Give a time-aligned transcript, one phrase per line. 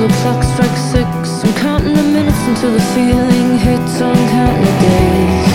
[0.00, 1.44] the clock strikes six.
[1.44, 4.00] I'm counting the minutes until the feeling hits.
[4.00, 5.53] I'm counting the days.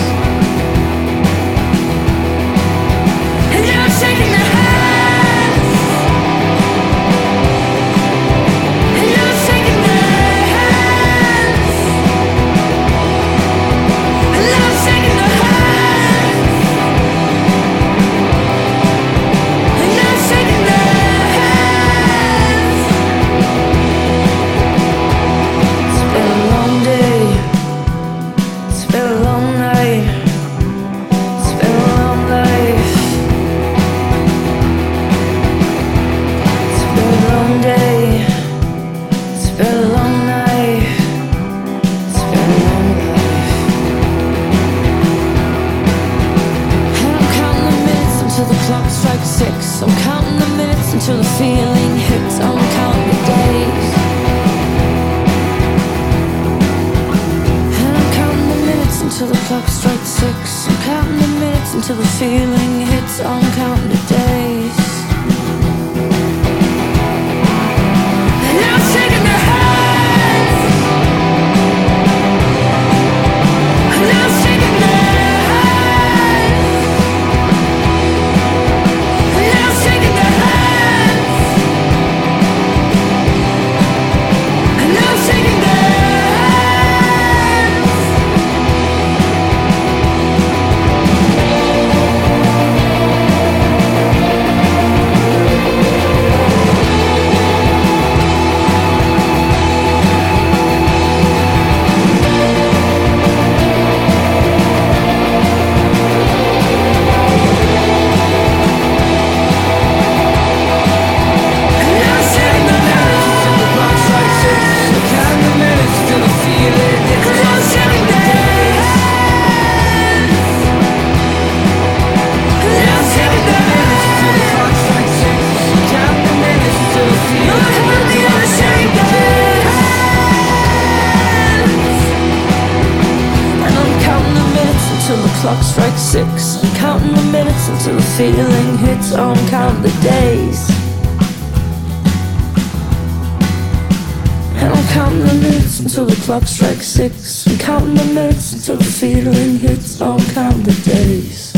[146.30, 147.46] Clock six.
[147.46, 149.98] The minutes feeling hits.
[149.98, 151.54] Count the days.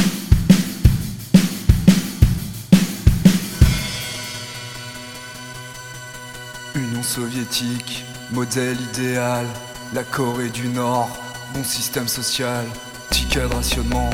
[6.73, 9.45] Union soviétique, modèle idéal,
[9.93, 11.09] la Corée du Nord,
[11.53, 12.63] bon système social,
[13.09, 14.09] ticket de rationnement,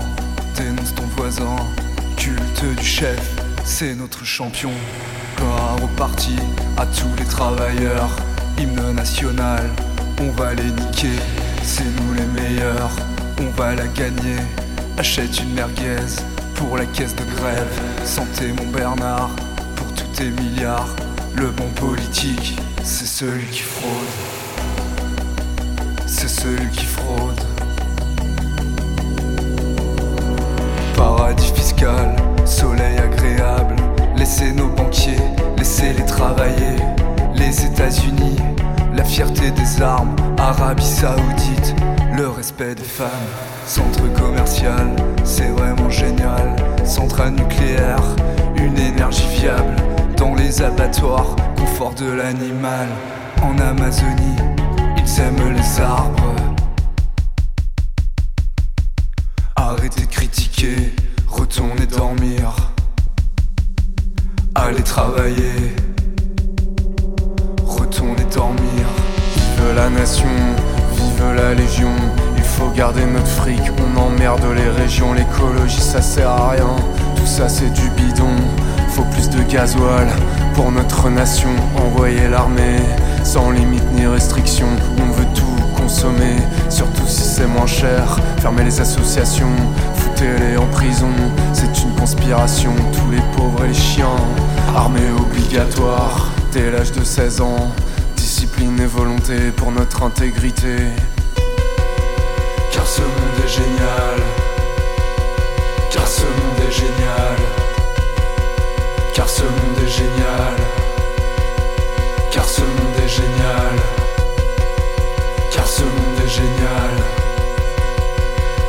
[0.55, 1.55] dénonce ton voisin,
[2.15, 3.21] culte du chef,
[3.63, 4.71] c'est notre champion.
[5.37, 6.35] Gloire au parti,
[6.77, 8.09] à tous les travailleurs,
[8.57, 9.69] hymne national,
[10.21, 11.19] on va les niquer,
[11.63, 12.91] c'est nous les meilleurs,
[13.39, 14.39] on va la gagner.
[14.97, 16.23] Achète une merguez
[16.55, 17.67] pour la caisse de grève,
[18.03, 19.29] santé mon Bernard,
[19.75, 20.89] pour tous tes milliards.
[21.35, 23.91] Le bon politique, c'est celui qui fraude.
[26.07, 27.39] C'est celui qui fraude.
[30.95, 32.15] Paradis fiscal,
[32.45, 33.75] soleil agréable.
[34.15, 35.21] Laissez nos banquiers,
[35.57, 36.77] laissez-les travailler.
[37.35, 38.37] Les États-Unis,
[38.97, 40.15] la fierté des armes.
[40.39, 41.75] Arabie Saoudite,
[42.15, 43.29] le respect des femmes.
[43.65, 46.55] Centre commercial, c'est vraiment génial.
[46.83, 48.01] Centrale nucléaire,
[48.55, 49.75] une énergie fiable
[50.17, 52.87] dans les abattoirs, confort de l'animal.
[53.43, 54.37] En Amazonie,
[54.97, 56.35] ils aiment les arbres.
[59.55, 60.93] Arrêtez de critiquer,
[61.27, 62.55] retournez dormir.
[64.55, 65.75] Allez travailler,
[68.33, 68.85] dormir.
[69.35, 70.25] Vive la nation,
[70.93, 71.91] vive la légion.
[72.37, 75.13] Il faut garder notre fric, on emmerde les régions.
[75.13, 76.75] L'écologie ça sert à rien,
[77.15, 78.35] tout ça c'est du bidon.
[78.89, 80.07] Faut plus de gasoil
[80.55, 81.49] pour notre nation.
[81.75, 82.79] Envoyer l'armée
[83.23, 84.67] sans limite ni restriction.
[84.99, 85.45] On veut tout
[85.75, 86.37] consommer,
[86.69, 88.19] surtout si c'est moins cher.
[88.39, 89.55] Fermer les associations,
[89.95, 91.11] foutez-les en prison.
[91.53, 94.15] C'est une conspiration, tous les pauvres et les chiens.
[94.75, 97.71] Armée obligatoire dès l'âge de 16 ans.
[98.39, 100.75] Discipline et volonté pour notre intégrité.
[102.71, 104.21] Car ce monde est génial.
[105.89, 107.37] Car ce monde est génial.
[109.15, 110.55] Car ce monde est génial.
[112.31, 113.75] Car ce monde est génial.
[115.51, 116.95] Car ce monde est génial.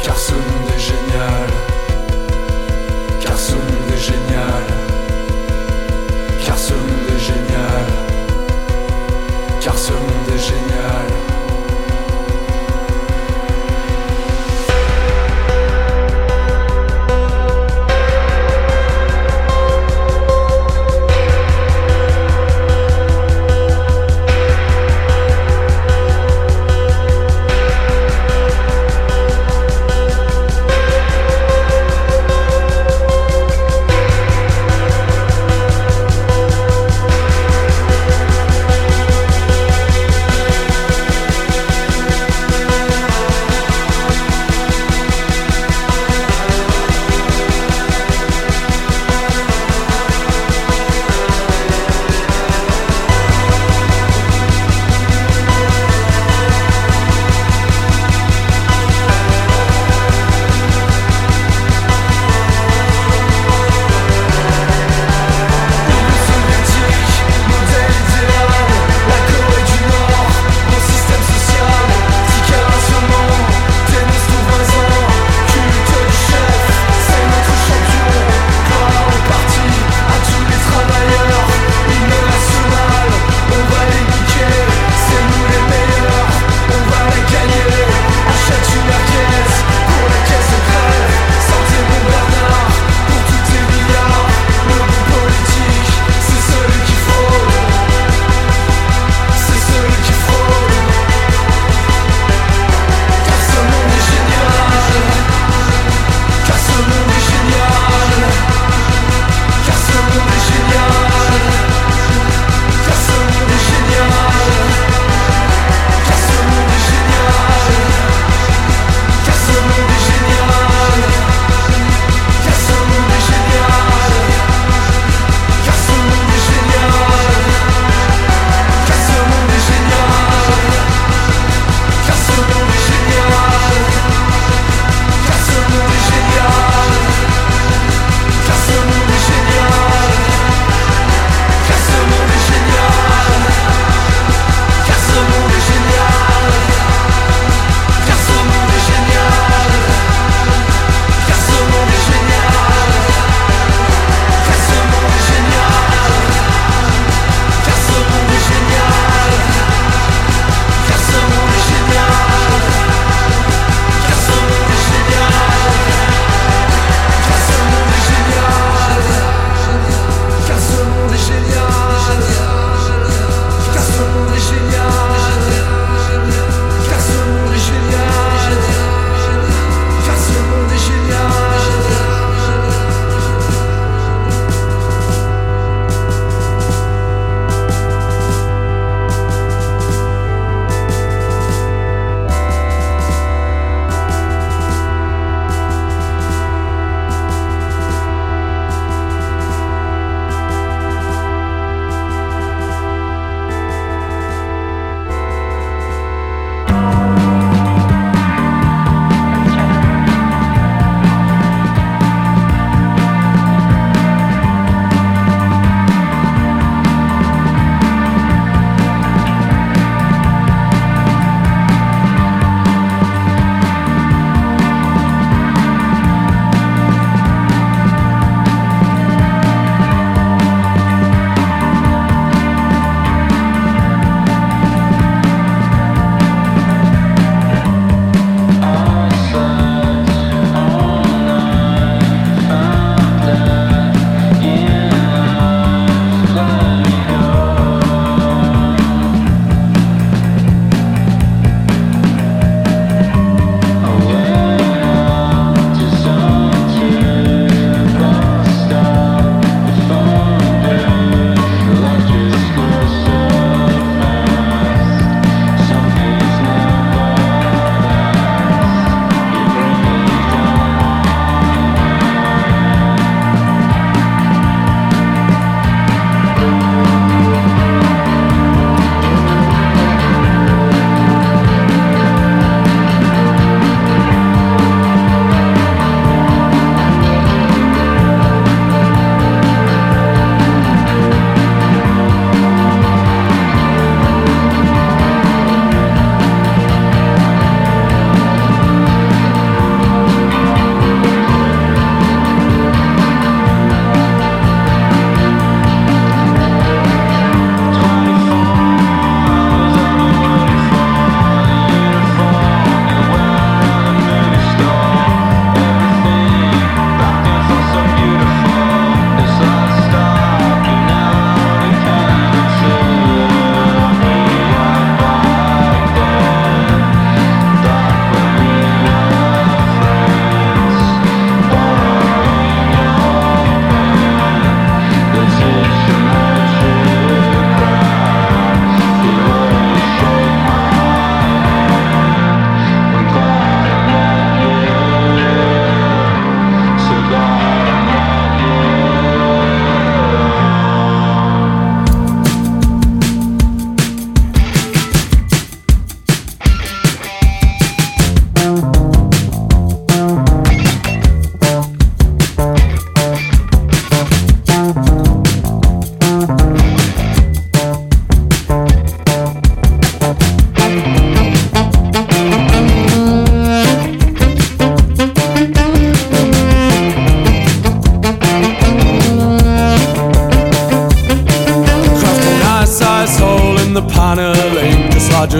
[0.02, 1.50] Car ce monde est génial.
[3.20, 4.27] Car ce monde est génial.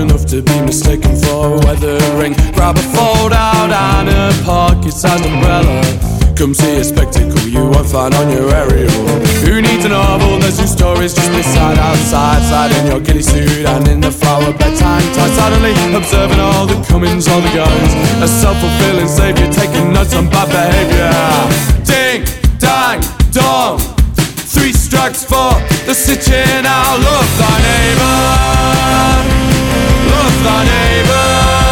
[0.09, 2.33] Enough to be mistaken for a weathering.
[2.57, 5.83] Grab a fold out and a pocket-sized umbrella.
[6.37, 8.91] Come see a spectacle you won't find on your aerial.
[9.45, 10.39] Who needs a novel?
[10.39, 12.41] There's two stories just beside outside.
[12.49, 15.31] Slide in your ghillie suit and in the flower bed time tie.
[15.37, 17.95] Suddenly observing all the comings, all the goings.
[18.23, 21.13] A self-fulfilling savior taking notes on bad behavior.
[21.85, 22.25] Ding,
[22.59, 23.01] dang,
[23.33, 23.79] dong.
[24.55, 25.53] Three strikes for
[25.87, 26.97] the city now.
[26.97, 29.58] Love thy neighbor
[30.49, 31.68] our neighbor.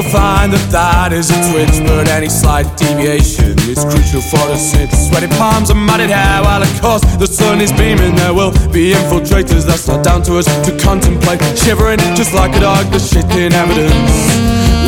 [0.00, 4.56] You'll find that that is a twitch, but any slight deviation is crucial for the
[4.56, 4.88] cinch.
[4.96, 8.16] Sweaty palms and matted hair, while of course the sun is beaming.
[8.16, 11.44] There will be infiltrators, that's not down to us to contemplate.
[11.52, 14.16] Shivering just like a dog, the shit in evidence.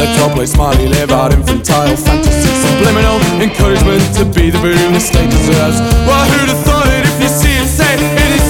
[0.00, 5.02] Let your play smiley live out infantile fantasy, subliminal encouragement to be the boon the
[5.04, 5.76] state deserves.
[6.08, 8.41] Well, who'd have thought it if you see it, say it is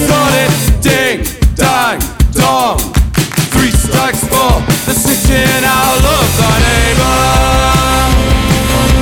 [3.63, 6.03] Three strikes for the sitting out.
[6.03, 7.15] Love thy neighbor.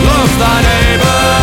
[0.06, 1.41] Love thy neighbor.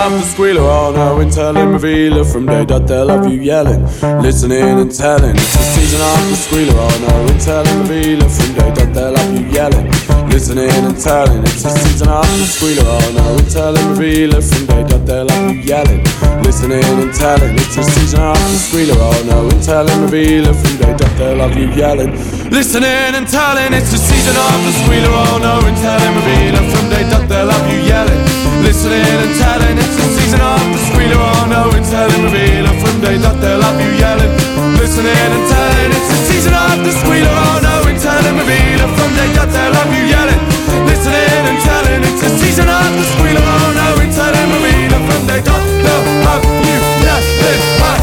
[0.00, 3.82] Of the squealer, no, and telling revealer from day dot they'll have you yelling,
[4.22, 5.36] listening and telling.
[5.36, 9.32] It's the season of the squealer, no, and telling revealer from day dot they'll have
[9.36, 9.86] you yelling,
[10.32, 11.42] listening and telling.
[11.44, 15.54] It's the season of the squealer, no, and telling revealer from day dot they'll have
[15.54, 16.02] you yelling,
[16.44, 17.54] listening and telling.
[17.60, 18.96] It's the season of the squealer,
[19.28, 22.12] no, and telling revealer from day dot they'll have you yelling,
[22.48, 23.74] listening and telling.
[23.76, 25.12] It's the season of the squealer,
[25.44, 28.29] no, and telling revealer from day dot they'll you yelling,
[28.70, 29.76] listening and telling.
[29.82, 33.58] It's the season of the squealer, oh no, and telling revealer from day dot they'll
[33.66, 34.30] have you yelling,
[34.78, 35.90] listening and telling.
[35.90, 39.74] It's the season of the squealer, oh no, and telling revealer from day dot they'll
[39.74, 40.42] have you yelling,
[40.86, 42.02] listening and telling.
[42.06, 46.06] It's the season of the squealer, oh no, and telling revealer from day dot they'll
[46.30, 47.99] have you yelling.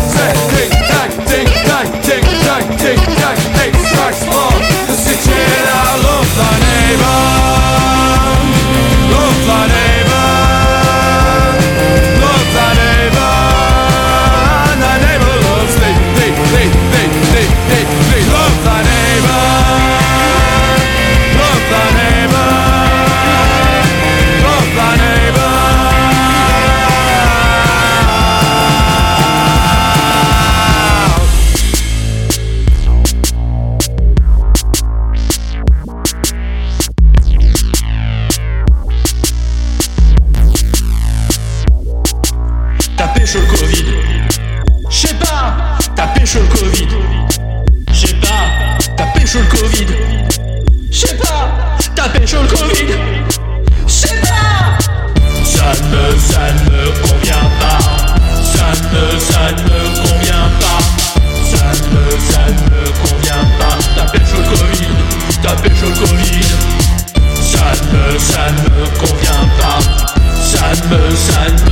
[70.97, 71.66] Cause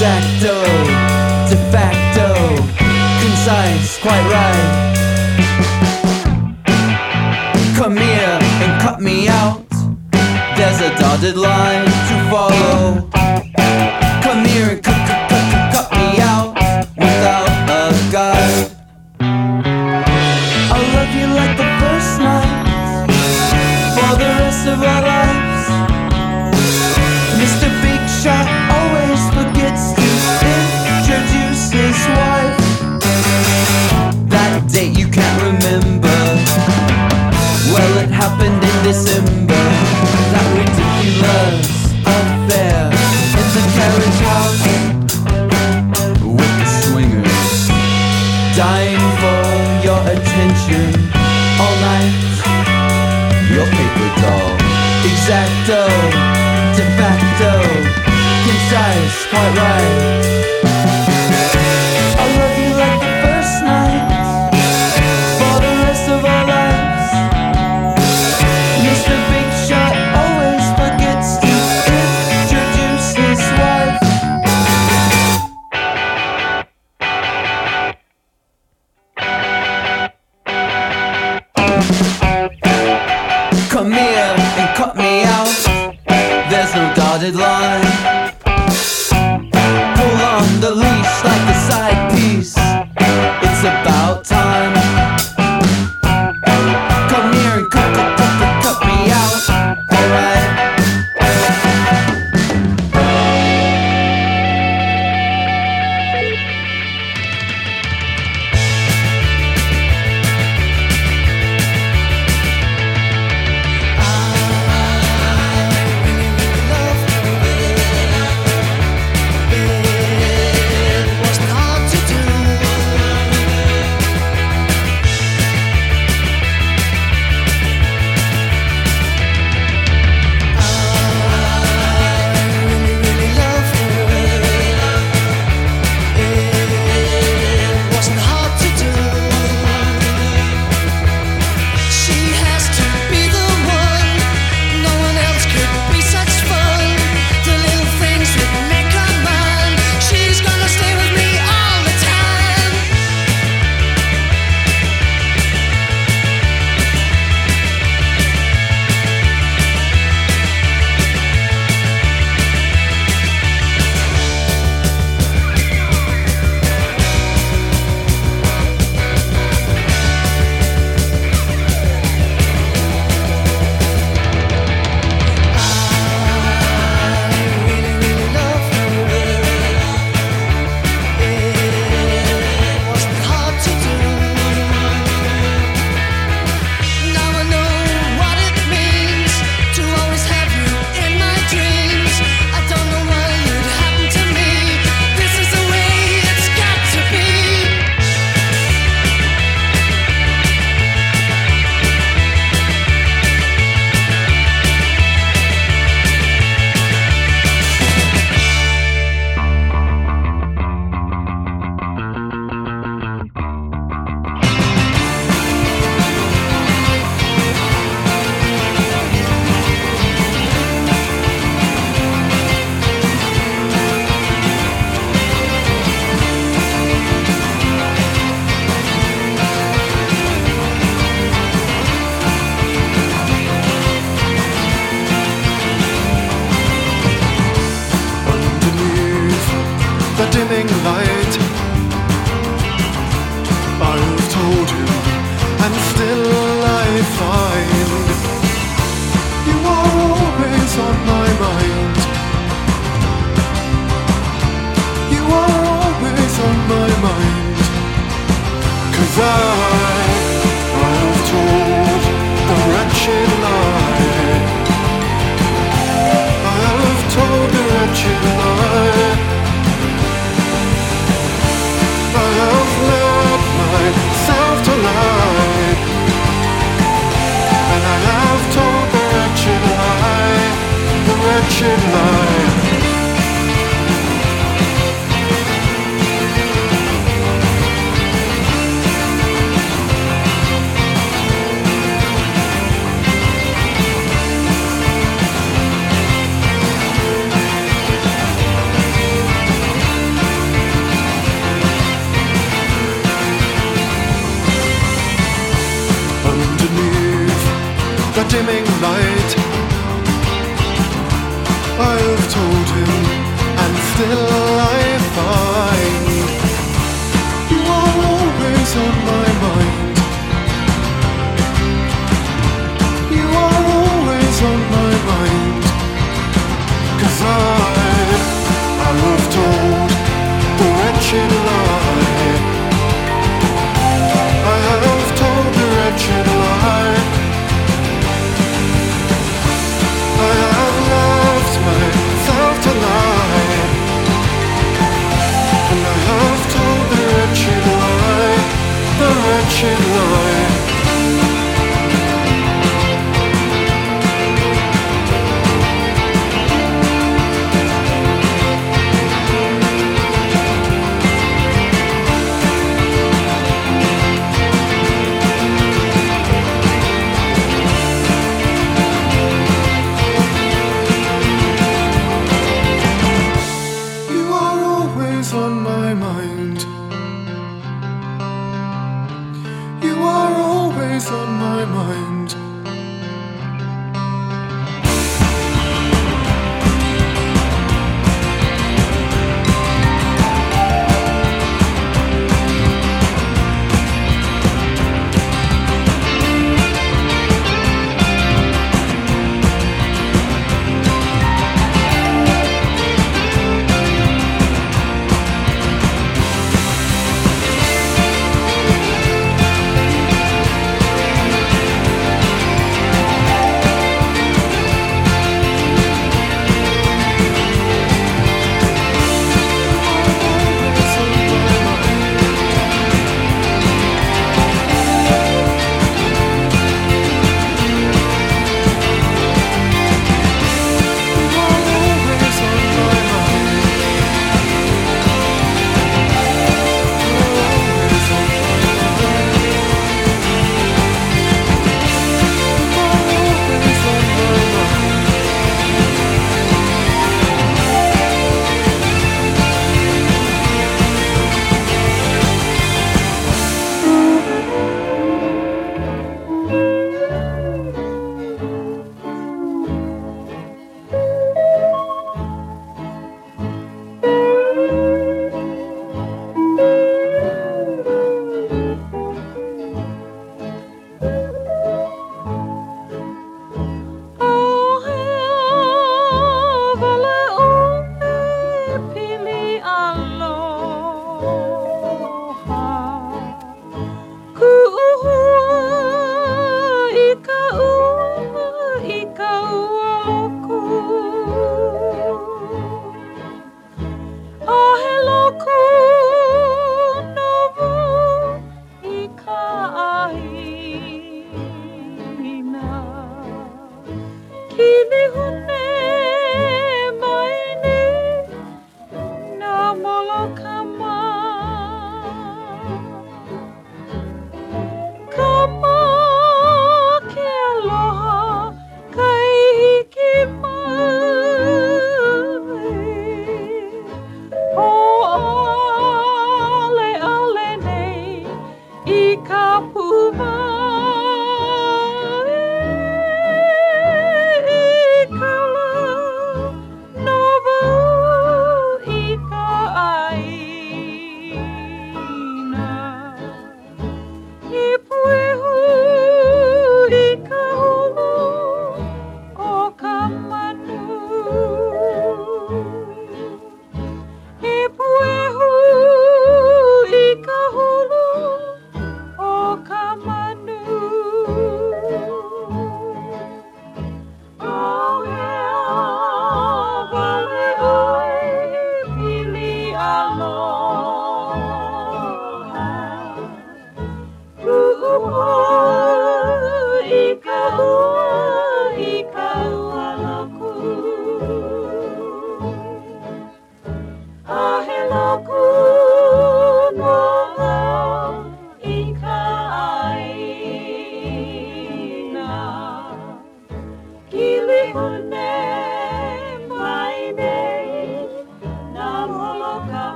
[0.00, 0.54] exacto,
[1.50, 2.34] de facto,
[3.20, 4.88] concise, quite right.
[7.76, 9.62] Come here and cut me out.
[10.56, 13.19] There's a dotted line to follow.